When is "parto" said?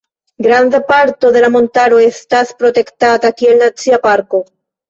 0.91-1.29